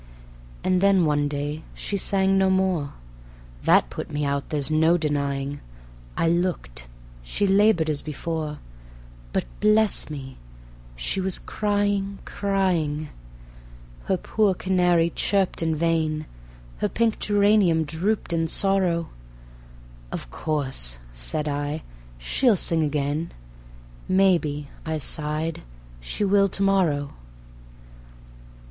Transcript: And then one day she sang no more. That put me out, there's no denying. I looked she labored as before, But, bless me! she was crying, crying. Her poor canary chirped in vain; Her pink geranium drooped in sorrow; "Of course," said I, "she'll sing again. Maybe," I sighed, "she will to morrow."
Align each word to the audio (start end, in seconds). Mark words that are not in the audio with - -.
And 0.63 0.81
then 0.81 1.05
one 1.05 1.27
day 1.27 1.61
she 1.75 1.95
sang 1.95 2.35
no 2.35 2.49
more. 2.49 2.93
That 3.65 3.91
put 3.91 4.09
me 4.09 4.25
out, 4.25 4.49
there's 4.49 4.71
no 4.71 4.97
denying. 4.97 5.59
I 6.17 6.27
looked 6.27 6.87
she 7.21 7.45
labored 7.45 7.87
as 7.87 8.01
before, 8.01 8.57
But, 9.31 9.45
bless 9.59 10.09
me! 10.09 10.37
she 10.95 11.21
was 11.21 11.37
crying, 11.37 12.17
crying. 12.25 13.09
Her 14.05 14.17
poor 14.17 14.55
canary 14.55 15.11
chirped 15.15 15.61
in 15.61 15.75
vain; 15.75 16.25
Her 16.79 16.89
pink 16.89 17.19
geranium 17.19 17.83
drooped 17.83 18.33
in 18.33 18.47
sorrow; 18.47 19.09
"Of 20.11 20.31
course," 20.31 20.97
said 21.13 21.47
I, 21.47 21.83
"she'll 22.17 22.55
sing 22.55 22.81
again. 22.83 23.33
Maybe," 24.09 24.67
I 24.83 24.97
sighed, 24.97 25.61
"she 25.99 26.25
will 26.25 26.49
to 26.49 26.63
morrow." 26.63 27.13